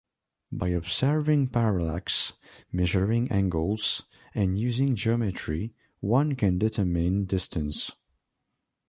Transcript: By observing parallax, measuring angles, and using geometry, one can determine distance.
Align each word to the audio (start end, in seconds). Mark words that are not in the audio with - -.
By 0.51 0.69
observing 0.69 1.49
parallax, 1.49 2.33
measuring 2.71 3.31
angles, 3.31 4.01
and 4.33 4.57
using 4.59 4.95
geometry, 4.95 5.75
one 5.99 6.33
can 6.35 6.57
determine 6.57 7.25
distance. 7.25 7.91